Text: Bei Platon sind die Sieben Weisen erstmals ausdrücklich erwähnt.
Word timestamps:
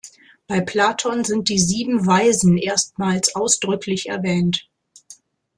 Bei 0.47 0.61
Platon 0.61 1.23
sind 1.25 1.47
die 1.47 1.59
Sieben 1.59 2.07
Weisen 2.07 2.57
erstmals 2.57 3.35
ausdrücklich 3.35 4.09
erwähnt. 4.09 4.67